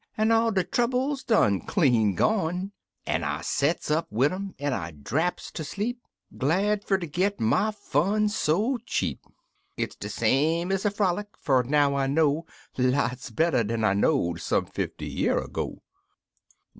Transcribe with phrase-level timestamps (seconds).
[0.17, 2.71] An' all der troubles done clean gone,
[3.05, 6.01] An' [sets up wid urn, er I draps ter sleep,
[6.35, 9.23] Glad fer ler git my fun so cheap;
[9.77, 12.47] It's de same ez a frolic— fer now I know
[12.79, 15.83] Lots better dan I know'd some fifty year ago.